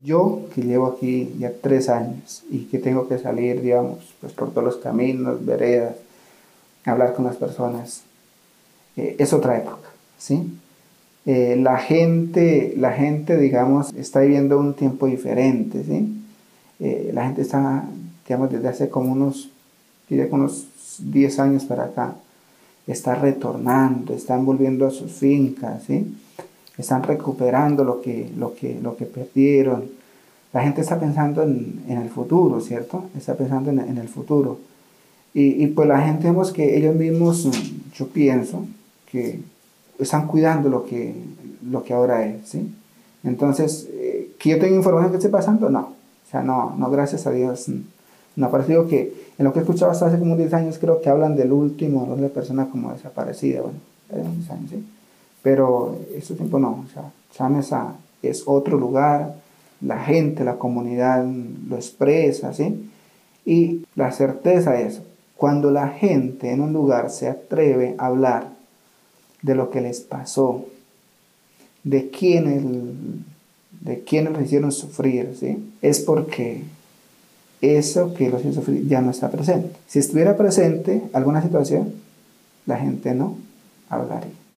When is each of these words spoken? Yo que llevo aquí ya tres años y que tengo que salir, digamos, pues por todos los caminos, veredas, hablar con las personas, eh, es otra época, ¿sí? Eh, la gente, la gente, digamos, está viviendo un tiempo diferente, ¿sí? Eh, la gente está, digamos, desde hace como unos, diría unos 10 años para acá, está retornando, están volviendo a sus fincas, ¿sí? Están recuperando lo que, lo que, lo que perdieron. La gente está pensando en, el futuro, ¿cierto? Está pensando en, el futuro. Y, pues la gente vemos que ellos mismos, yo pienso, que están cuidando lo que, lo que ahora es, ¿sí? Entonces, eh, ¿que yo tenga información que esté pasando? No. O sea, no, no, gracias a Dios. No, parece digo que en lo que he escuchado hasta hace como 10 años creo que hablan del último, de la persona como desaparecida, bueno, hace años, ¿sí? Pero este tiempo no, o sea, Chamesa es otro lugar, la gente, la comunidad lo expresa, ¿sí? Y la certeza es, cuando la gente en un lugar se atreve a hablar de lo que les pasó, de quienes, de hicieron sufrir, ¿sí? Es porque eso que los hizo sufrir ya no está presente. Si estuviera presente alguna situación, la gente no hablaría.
Yo 0.00 0.42
que 0.54 0.62
llevo 0.62 0.88
aquí 0.88 1.34
ya 1.38 1.52
tres 1.62 1.88
años 1.88 2.44
y 2.50 2.64
que 2.64 2.78
tengo 2.78 3.08
que 3.08 3.18
salir, 3.18 3.62
digamos, 3.62 4.14
pues 4.20 4.32
por 4.34 4.50
todos 4.50 4.64
los 4.64 4.76
caminos, 4.76 5.44
veredas, 5.44 5.96
hablar 6.84 7.14
con 7.14 7.24
las 7.24 7.36
personas, 7.36 8.02
eh, 8.96 9.16
es 9.18 9.32
otra 9.32 9.56
época, 9.58 9.88
¿sí? 10.18 10.52
Eh, 11.24 11.56
la 11.58 11.78
gente, 11.78 12.74
la 12.76 12.92
gente, 12.92 13.38
digamos, 13.38 13.92
está 13.94 14.20
viviendo 14.20 14.58
un 14.58 14.74
tiempo 14.74 15.06
diferente, 15.06 15.82
¿sí? 15.82 16.12
Eh, 16.78 17.10
la 17.14 17.24
gente 17.24 17.42
está, 17.42 17.84
digamos, 18.26 18.50
desde 18.52 18.68
hace 18.68 18.90
como 18.90 19.12
unos, 19.12 19.50
diría 20.08 20.28
unos 20.30 20.68
10 20.98 21.38
años 21.40 21.64
para 21.64 21.84
acá, 21.84 22.14
está 22.86 23.14
retornando, 23.14 24.14
están 24.14 24.44
volviendo 24.44 24.86
a 24.86 24.90
sus 24.90 25.12
fincas, 25.12 25.84
¿sí? 25.84 26.06
Están 26.78 27.02
recuperando 27.02 27.84
lo 27.84 28.00
que, 28.00 28.30
lo 28.36 28.54
que, 28.54 28.78
lo 28.80 28.96
que 28.96 29.06
perdieron. 29.06 29.84
La 30.52 30.62
gente 30.62 30.80
está 30.80 30.98
pensando 30.98 31.42
en, 31.42 31.82
el 31.88 32.08
futuro, 32.08 32.60
¿cierto? 32.60 33.04
Está 33.16 33.34
pensando 33.34 33.70
en, 33.70 33.98
el 33.98 34.08
futuro. 34.08 34.58
Y, 35.34 35.66
pues 35.68 35.86
la 35.86 36.00
gente 36.00 36.28
vemos 36.28 36.52
que 36.52 36.78
ellos 36.78 36.94
mismos, 36.94 37.48
yo 37.94 38.08
pienso, 38.08 38.64
que 39.10 39.40
están 39.98 40.26
cuidando 40.26 40.68
lo 40.70 40.86
que, 40.86 41.14
lo 41.70 41.84
que 41.84 41.92
ahora 41.92 42.24
es, 42.26 42.48
¿sí? 42.48 42.72
Entonces, 43.22 43.88
eh, 43.92 44.30
¿que 44.38 44.50
yo 44.50 44.58
tenga 44.58 44.76
información 44.76 45.10
que 45.10 45.18
esté 45.18 45.28
pasando? 45.28 45.68
No. 45.68 45.80
O 45.80 46.30
sea, 46.30 46.42
no, 46.42 46.74
no, 46.76 46.90
gracias 46.90 47.26
a 47.26 47.32
Dios. 47.32 47.66
No, 48.36 48.50
parece 48.50 48.72
digo 48.72 48.86
que 48.86 49.12
en 49.38 49.44
lo 49.44 49.52
que 49.52 49.58
he 49.58 49.62
escuchado 49.62 49.90
hasta 49.90 50.06
hace 50.06 50.18
como 50.18 50.36
10 50.36 50.54
años 50.54 50.78
creo 50.78 51.00
que 51.00 51.10
hablan 51.10 51.36
del 51.36 51.52
último, 51.52 52.14
de 52.16 52.22
la 52.22 52.28
persona 52.28 52.66
como 52.70 52.92
desaparecida, 52.92 53.62
bueno, 53.62 53.78
hace 54.10 54.52
años, 54.52 54.70
¿sí? 54.70 54.84
Pero 55.46 55.96
este 56.12 56.34
tiempo 56.34 56.58
no, 56.58 56.84
o 56.84 56.92
sea, 56.92 57.12
Chamesa 57.32 57.94
es 58.20 58.42
otro 58.46 58.78
lugar, 58.78 59.36
la 59.80 60.00
gente, 60.00 60.42
la 60.42 60.56
comunidad 60.56 61.24
lo 61.24 61.76
expresa, 61.76 62.52
¿sí? 62.52 62.90
Y 63.44 63.84
la 63.94 64.10
certeza 64.10 64.80
es, 64.80 65.02
cuando 65.36 65.70
la 65.70 65.86
gente 65.90 66.50
en 66.50 66.62
un 66.62 66.72
lugar 66.72 67.10
se 67.10 67.28
atreve 67.28 67.94
a 67.96 68.06
hablar 68.06 68.48
de 69.42 69.54
lo 69.54 69.70
que 69.70 69.82
les 69.82 70.00
pasó, 70.00 70.66
de 71.84 72.10
quienes, 72.10 72.64
de 73.82 74.02
hicieron 74.42 74.72
sufrir, 74.72 75.36
¿sí? 75.38 75.64
Es 75.80 76.00
porque 76.00 76.64
eso 77.60 78.14
que 78.14 78.30
los 78.30 78.44
hizo 78.44 78.54
sufrir 78.54 78.88
ya 78.88 79.00
no 79.00 79.12
está 79.12 79.30
presente. 79.30 79.76
Si 79.86 80.00
estuviera 80.00 80.36
presente 80.36 81.02
alguna 81.12 81.40
situación, 81.40 81.92
la 82.66 82.78
gente 82.78 83.14
no 83.14 83.36
hablaría. 83.88 84.45